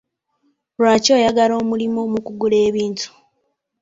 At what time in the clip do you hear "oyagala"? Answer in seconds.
1.17-1.53